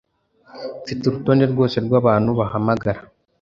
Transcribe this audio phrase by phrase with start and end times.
[0.81, 2.99] mfite urutonde rwose rwabantu bahamagara